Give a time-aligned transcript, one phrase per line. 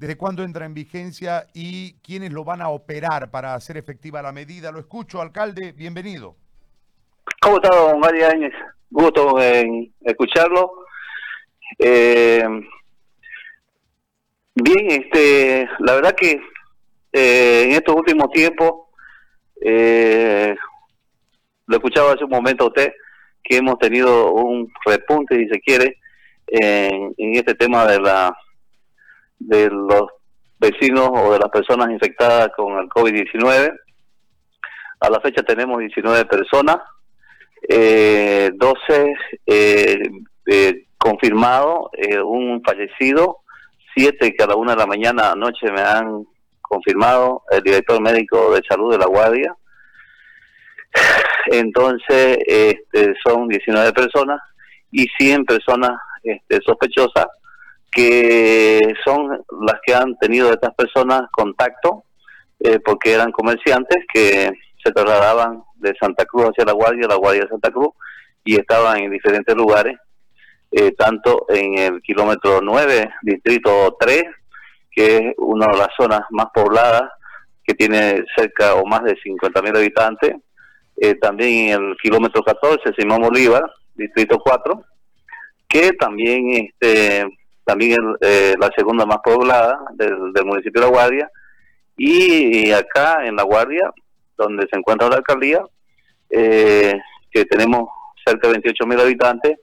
[0.00, 4.32] desde cuándo entra en vigencia y quiénes lo van a operar para hacer efectiva la
[4.32, 4.72] medida.
[4.72, 6.36] Lo escucho, alcalde, bienvenido.
[7.42, 8.54] ¿Cómo está, don Áñez?
[8.88, 10.72] Gusto en escucharlo.
[11.78, 12.42] Eh,
[14.54, 16.40] bien, este, la verdad que
[17.12, 18.88] eh, en estos últimos tiempos,
[19.60, 20.56] eh,
[21.66, 22.90] lo escuchaba hace un momento usted,
[23.44, 25.98] que hemos tenido un repunte, si se quiere,
[26.46, 28.34] en este tema de la
[29.40, 30.02] de los
[30.58, 33.74] vecinos o de las personas infectadas con el COVID-19.
[35.00, 36.76] A la fecha tenemos 19 personas,
[37.68, 39.14] eh, 12
[39.46, 40.02] eh,
[40.46, 43.38] eh, confirmados, eh, un fallecido,
[43.96, 46.24] 7 que a la una de la mañana anoche me han
[46.60, 49.56] confirmado el director médico de salud de la Guardia.
[51.46, 54.40] Entonces, este, son 19 personas
[54.92, 57.26] y 100 personas este, sospechosas
[57.90, 62.04] que son las que han tenido estas personas contacto,
[62.60, 64.50] eh, porque eran comerciantes que
[64.82, 67.90] se trasladaban de Santa Cruz hacia La Guardia, La Guardia de Santa Cruz,
[68.44, 69.96] y estaban en diferentes lugares,
[70.70, 74.24] eh, tanto en el kilómetro 9, distrito 3,
[74.90, 77.10] que es una de las zonas más pobladas,
[77.64, 80.36] que tiene cerca o más de 50.000 habitantes,
[80.96, 83.62] eh, también en el kilómetro 14, Simón Bolívar,
[83.94, 84.82] distrito 4,
[85.68, 87.26] que también este
[87.70, 91.30] también eh, la segunda más poblada del, municipio de La Guardia,
[91.96, 93.92] y, acá en La Guardia,
[94.36, 95.62] donde se encuentra la alcaldía,
[96.30, 96.98] eh,
[97.30, 97.88] que tenemos
[98.26, 99.56] cerca de 28 mil habitantes,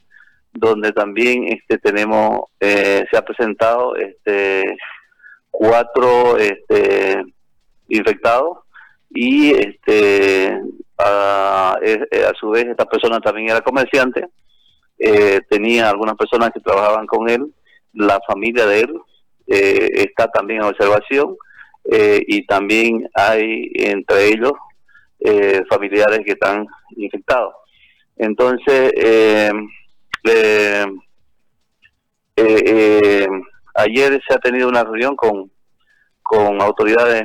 [0.53, 4.63] donde también este tenemos eh, se ha presentado este
[5.51, 7.23] cuatro este
[7.89, 8.59] infectados.
[9.09, 10.59] Y este
[10.97, 14.25] a, a su vez esta persona también era comerciante.
[15.49, 17.53] Tenía algunas personas que trabajaban con él
[17.97, 19.01] la familia de él
[19.47, 21.35] eh, está también en observación
[21.91, 24.51] eh, y también hay entre ellos
[25.19, 27.55] eh, familiares que están infectados.
[28.17, 28.91] Entonces,
[33.75, 35.51] ayer se ha tenido una reunión con,
[36.21, 37.23] con autoridades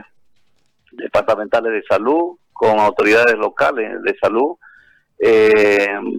[0.92, 4.56] departamentales de salud, con autoridades locales de salud,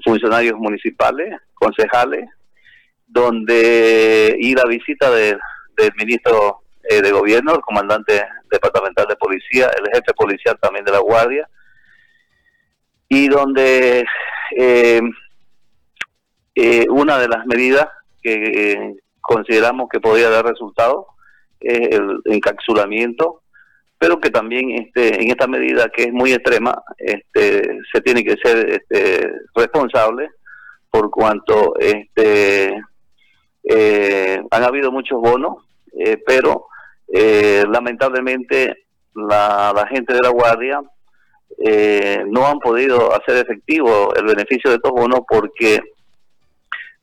[0.03, 2.25] funcionarios municipales, concejales,
[3.13, 5.37] donde y la visita del
[5.97, 10.99] ministro eh, de gobierno, el comandante departamental de policía, el jefe policial también de la
[10.99, 11.47] guardia,
[13.07, 14.03] y donde
[14.57, 15.01] eh,
[16.55, 17.87] eh, una de las medidas
[18.21, 21.07] que consideramos que podría dar resultado
[21.59, 23.43] es el encapsulamiento,
[23.99, 28.35] pero que también este, en esta medida que es muy extrema, este, se tiene que
[28.43, 30.31] ser este, responsable
[30.89, 32.75] por cuanto este,
[33.63, 35.65] eh, han habido muchos bonos,
[35.97, 36.67] eh, pero
[37.07, 38.85] eh, lamentablemente
[39.15, 40.81] la, gente de la Guardia
[42.27, 45.79] no han podido hacer efectivo el beneficio de estos bonos porque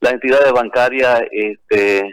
[0.00, 2.12] las entidades bancarias este,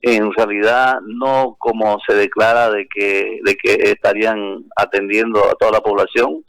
[0.00, 5.80] en realidad no como se declara de que, de que estarían atendiendo a toda la
[5.80, 6.44] población,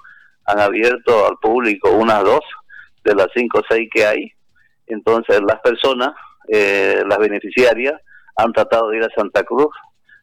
[0.46, 2.42] han abierto al público unas dos
[3.04, 4.32] de las cinco o seis que hay.
[4.88, 6.14] Entonces las personas
[6.48, 8.02] eh, las beneficiarias
[8.36, 9.70] han tratado de ir a Santa Cruz,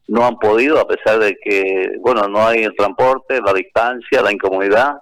[0.07, 4.31] no han podido a pesar de que, bueno, no hay el transporte, la distancia, la
[4.31, 4.95] incomodidad,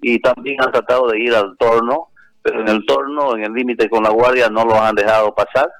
[0.00, 2.08] y también han tratado de ir al torno,
[2.42, 5.70] pero en el torno, en el límite con la guardia, no los han dejado pasar,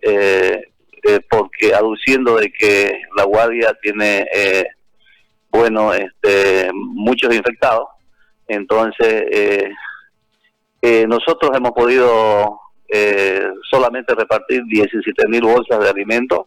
[0.00, 0.62] eh,
[1.04, 4.26] eh, porque aduciendo de que la guardia tiene,
[5.50, 7.88] bueno, este, muchos infectados,
[8.48, 9.70] entonces
[11.06, 12.62] nosotros hemos podido
[12.94, 16.40] eh, solamente repartir 17 mil bolsas de alimentos,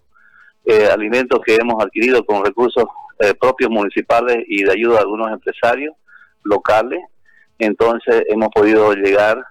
[0.63, 2.83] eh, alimentos que hemos adquirido con recursos
[3.19, 5.95] eh, propios municipales y de ayuda de algunos empresarios
[6.43, 6.99] locales.
[7.57, 9.43] Entonces hemos podido llegar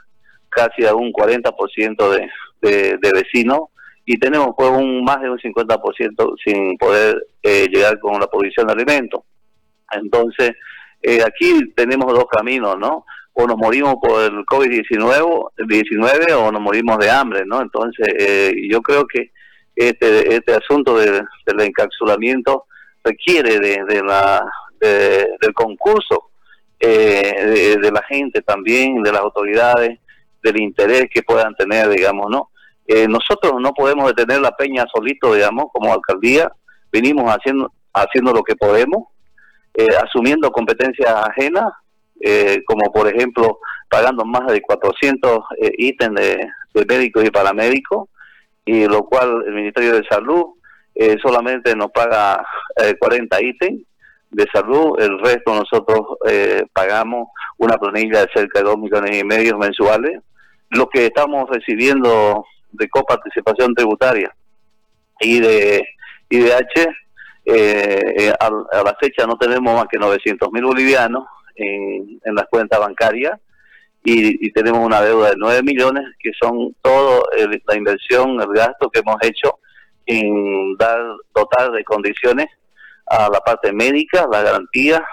[0.49, 2.31] casi a un 40% de,
[2.62, 3.62] de, de vecinos
[4.05, 8.73] y tenemos pues un más de un 50% sin poder llegar con la provisión de
[8.75, 9.23] alimentos.
[9.90, 10.52] Entonces,
[11.26, 13.05] aquí tenemos dos caminos, ¿no?
[13.34, 17.60] O nos morimos por el COVID-19 19, o nos morimos de hambre, ¿no?
[17.60, 19.32] Entonces, eh, yo creo que
[19.75, 21.26] este, este asunto del
[21.60, 22.66] encapsulamiento
[23.02, 24.40] requiere de, la,
[24.81, 26.31] del concurso
[26.78, 29.98] eh, de, la gente también, de las autoridades,
[30.40, 32.50] del interés que puedan tener, digamos, ¿no?
[32.87, 36.52] Eh, nosotros no podemos detener la peña solito, digamos, como alcaldía,
[36.92, 39.08] venimos haciendo, haciendo lo que podemos,
[40.00, 41.72] asumiendo competencias ajenas,
[42.26, 48.09] eh, como por ejemplo pagando más de 400 eh, ítems de, médicos y paramédicos,
[48.65, 50.55] y lo cual el Ministerio de Salud
[50.94, 52.43] eh, solamente nos paga
[52.99, 53.82] 40 ítems
[54.31, 56.00] de salud, el resto nosotros
[56.73, 57.29] pagamos
[57.59, 60.19] una planilla de cerca de 2 millones y medio mensuales,
[60.71, 64.35] lo que estamos recibiendo de coparticipación tributaria
[65.21, 65.87] y de
[66.31, 66.88] IDH,
[68.41, 71.25] a, la fecha no tenemos más que 900 mil bolivianos
[71.56, 73.38] en, las cuentas bancarias
[74.02, 77.24] y, tenemos una deuda de 9 millones, que son todo
[77.66, 79.58] la inversión, el gasto que hemos hecho
[80.06, 81.00] en dar
[81.34, 82.46] dotar de condiciones
[83.06, 85.04] a la parte médica, la garantía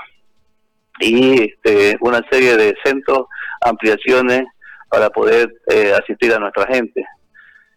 [0.99, 3.27] y este, una serie de centros,
[3.61, 4.43] ampliaciones
[4.89, 7.05] para poder eh, asistir a nuestra gente.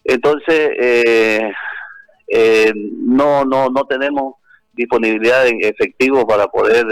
[0.02, 1.52] Entonces, eh,
[2.28, 4.34] eh, no, no, no tenemos
[4.72, 6.86] disponibilidad en efectivo para poder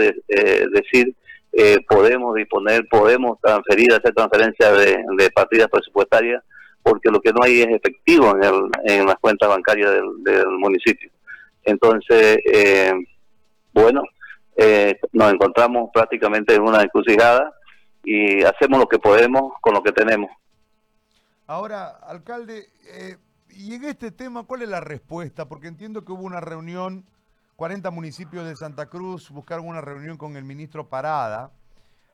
[0.71, 1.13] decir
[1.55, 6.43] eh, podemos disponer, podemos transferir, hacer transferencia de, partidas presupuestarias,
[6.81, 9.91] porque lo que no hay es efectivo en, el, en las cuentas bancarias
[10.23, 11.11] del, municipio.
[11.63, 12.91] Entonces, eh,
[13.71, 14.01] bueno,
[14.55, 17.53] eh, nos encontramos prácticamente en una encrucijada
[18.03, 20.31] y hacemos lo que podemos con lo que tenemos.
[21.45, 22.67] Ahora, alcalde,
[23.49, 25.47] y en este tema, ¿cuál es la respuesta?
[25.47, 27.05] Porque entiendo que hubo una reunión
[27.55, 31.51] 40 municipios de Santa Cruz buscaron una reunión con el ministro Parada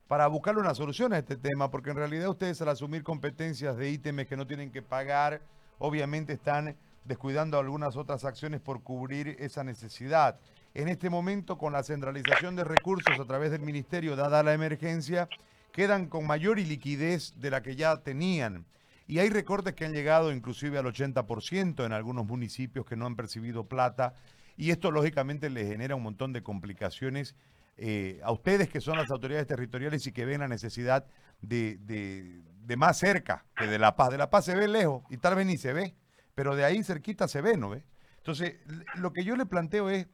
[0.07, 3.89] para buscarle una solución a este tema, porque en realidad ustedes al asumir competencias de
[3.89, 5.41] ítems que no tienen que pagar,
[5.77, 6.75] obviamente están
[7.06, 10.39] descuidando algunas otras acciones por cubrir esa necesidad.
[10.74, 15.30] En este momento, con la centralización de recursos a través del ministerio, dada la emergencia,
[15.71, 18.65] quedan con mayor liquidez de la que ya tenían.
[19.07, 23.15] Y hay recortes que han llegado inclusive al 80% en algunos municipios que no han
[23.15, 24.13] percibido plata
[24.59, 27.33] y esto lógicamente le genera un montón de complicaciones
[27.77, 31.06] eh, a ustedes que son las autoridades territoriales y que ven la necesidad
[31.39, 34.09] de, de, más cerca que de La Paz.
[34.09, 35.95] De La Paz se ve lejos y tal vez ni se ve,
[36.35, 37.85] pero de ahí cerquita se ve, ¿no ve?
[38.17, 38.57] Entonces,
[38.95, 40.07] lo que yo le planteo es,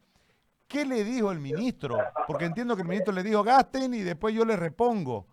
[0.68, 1.98] ¿qué le dijo el ministro?
[2.28, 5.26] Porque entiendo que el ministro le dijo, gasten y después yo le repongo.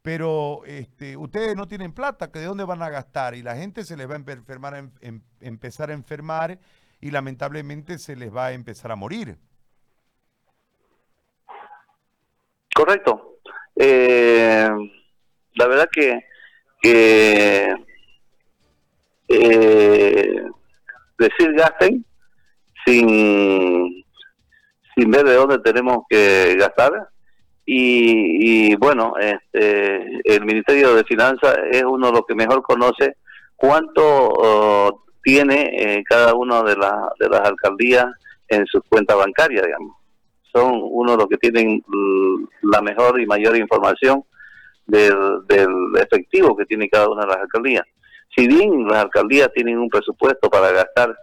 [0.00, 3.34] Pero este, ustedes no tienen plata, ¿de dónde van a gastar?
[3.34, 4.90] Y la gente se les va a enfermar,
[5.40, 6.60] empezar a enfermar
[7.00, 9.36] y lamentablemente se les va a empezar a morir.
[12.74, 13.38] Correcto.
[13.76, 14.68] Eh,
[15.54, 16.20] la verdad que,
[16.80, 17.74] que
[19.28, 20.42] eh,
[21.18, 22.04] decir gasten
[22.84, 24.04] sin,
[24.94, 27.10] sin ver de dónde tenemos que gastar
[27.72, 33.14] y, bueno, este, el Ministerio de Finanzas es uno de los que mejor conoce
[33.54, 38.06] cuánto oh, tiene eh, cada una de, de las alcaldías
[38.48, 39.96] en sus cuentas bancarias, digamos.
[40.52, 44.24] Son uno de los que tienen mm, la mejor y mayor información
[44.86, 45.16] del,
[46.00, 47.84] efectivo que tiene cada una de las alcaldías.
[48.36, 51.14] Si bien las alcaldías tienen un presupuesto para gastar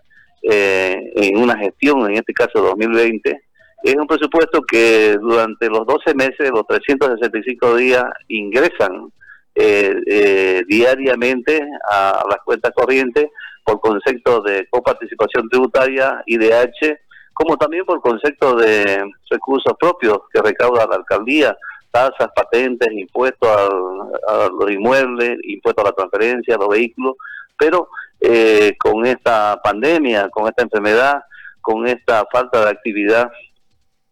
[0.43, 3.41] eh, en una gestión, en este caso 2020,
[3.83, 9.11] es un presupuesto que durante los 12 meses, los 365 días, ingresan
[9.59, 13.27] eh, diariamente a las cuentas corrientes
[13.63, 16.99] por concepto de coparticipación tributaria, IDH,
[17.33, 21.57] como también por concepto de recursos propios que recauda la alcaldía,
[21.91, 27.15] tasas, patentes, impuestos a, los inmuebles, impuestos a la transferencia, a los vehículos,
[27.57, 27.89] pero
[28.21, 31.23] eh, con esta pandemia, con esta enfermedad,
[31.61, 33.31] con esta falta de actividad,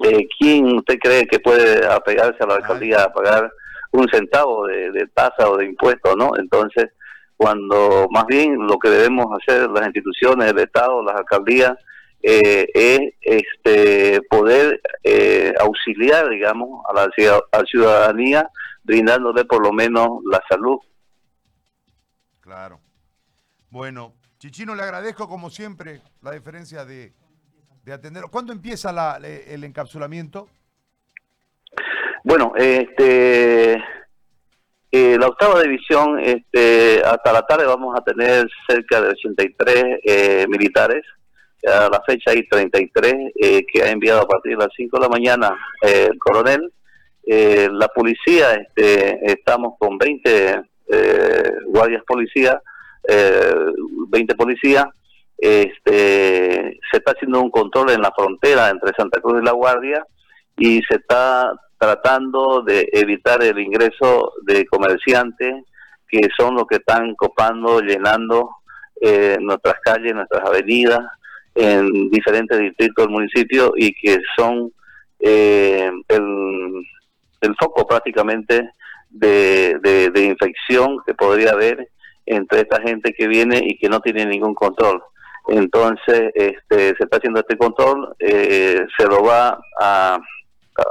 [0.03, 3.51] eh, ¿quién usted cree que puede apegarse a la alcaldía a pagar
[3.95, 6.31] un centavo de, tasa o de impuesto, no?
[6.37, 6.91] Entonces,
[7.37, 11.73] cuando más bien lo que debemos hacer las instituciones del Estado, las alcaldías,
[12.21, 18.49] eh, es este, poder eh, auxiliar, digamos, a la, ciudadanía,
[18.83, 20.79] brindándole por lo menos la salud.
[22.41, 22.79] Claro.
[23.69, 27.13] Bueno, Chichino, le agradezco como siempre la diferencia de,
[27.83, 28.23] de atender.
[28.31, 30.49] ¿Cuándo empieza la, el encapsulamiento?
[32.25, 33.73] Bueno, este
[34.91, 40.45] eh, la octava división, este, hasta la tarde vamos a tener cerca de 83 eh,
[40.49, 41.03] militares.
[41.67, 45.03] A la fecha hay 33 eh, que ha enviado a partir de las 5 de
[45.03, 46.73] la mañana el coronel.
[47.27, 50.61] la policía, este, estamos con 20
[51.67, 52.59] guardias policía,
[53.07, 54.87] 20 policías.
[55.37, 60.03] Este, se está haciendo un control en la frontera entre Santa Cruz y La Guardia
[60.57, 65.63] y se está tratando de evitar el ingreso de comerciantes
[66.07, 68.49] que son los que están copando, llenando
[69.01, 70.99] eh, nuestras calles, nuestras avenidas
[71.53, 74.71] en diferentes distritos del municipio y que son
[75.19, 76.85] eh, el,
[77.59, 78.71] foco prácticamente
[79.09, 81.89] de, de, infección que podría haber
[82.25, 85.01] entre esta gente que viene y que no tiene ningún control.
[85.47, 90.19] Entonces, este, se está haciendo este control, eh, se lo va a,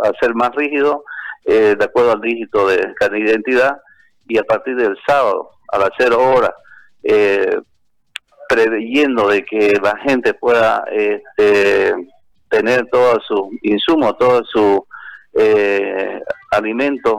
[0.02, 1.04] hacer más rígido
[1.44, 3.78] eh, de acuerdo al dígito de de identidad
[4.26, 6.52] y a partir del sábado a las cero horas,
[7.02, 7.58] eh,
[8.48, 11.94] preveyendo de que la gente pueda este,
[12.48, 14.80] tener todos sus insumos, todos sus
[15.34, 16.20] eh,
[16.52, 17.16] alimentos,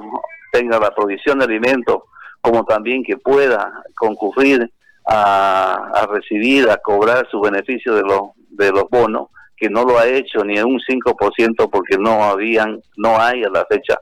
[0.52, 2.04] tenga la provisión de alimentos,
[2.42, 4.72] como también que pueda concurrir
[5.08, 10.08] a, recibir, a cobrar su beneficio de los, de los bonos, que no lo ha
[10.08, 14.00] hecho ni en un 5% porque no habían, no hay a la fecha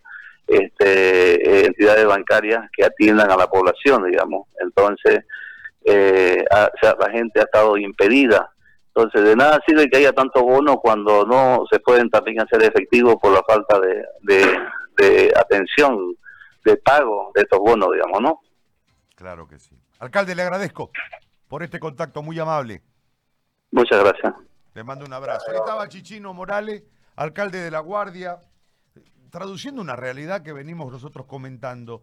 [0.48, 4.48] este, entidades bancarias que atiendan a la población, digamos.
[4.60, 5.26] Entonces,
[5.86, 8.50] eh, la gente ha estado impedida.
[8.88, 13.16] Entonces, de nada sirve que haya tantos bonos cuando no se pueden también hacer efectivos
[13.22, 14.06] por la falta de,
[14.98, 16.16] de atención,
[16.64, 18.40] de pago de estos bonos, digamos, ¿no?
[19.16, 19.76] Claro que sí.
[20.00, 20.92] Alcalde, le agradezco
[21.48, 22.82] por este contacto muy amable.
[23.72, 24.34] Muchas gracias.
[24.74, 25.52] Le mando un abrazo.
[25.52, 26.84] Ahí estaba Chichino Morales,
[27.16, 28.40] alcalde de La Guardia,
[29.30, 32.02] traduciendo una realidad que venimos nosotros comentando.